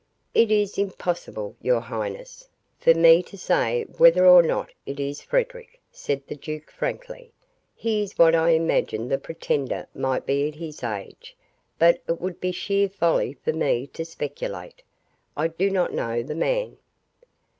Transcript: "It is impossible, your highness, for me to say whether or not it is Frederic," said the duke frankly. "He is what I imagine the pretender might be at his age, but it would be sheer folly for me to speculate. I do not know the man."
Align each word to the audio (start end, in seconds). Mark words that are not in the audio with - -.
"It 0.33 0.49
is 0.49 0.79
impossible, 0.79 1.55
your 1.61 1.79
highness, 1.79 2.47
for 2.79 2.95
me 2.95 3.21
to 3.21 3.37
say 3.37 3.83
whether 3.83 4.25
or 4.25 4.41
not 4.41 4.71
it 4.83 4.99
is 4.99 5.21
Frederic," 5.21 5.79
said 5.91 6.23
the 6.25 6.35
duke 6.35 6.71
frankly. 6.71 7.31
"He 7.75 8.01
is 8.01 8.17
what 8.17 8.33
I 8.33 8.49
imagine 8.49 9.09
the 9.09 9.19
pretender 9.19 9.85
might 9.93 10.25
be 10.25 10.47
at 10.47 10.55
his 10.55 10.81
age, 10.83 11.37
but 11.77 12.01
it 12.07 12.19
would 12.19 12.41
be 12.41 12.51
sheer 12.51 12.89
folly 12.89 13.37
for 13.43 13.53
me 13.53 13.85
to 13.93 14.03
speculate. 14.03 14.81
I 15.37 15.49
do 15.49 15.69
not 15.69 15.93
know 15.93 16.23
the 16.23 16.33
man." 16.33 16.77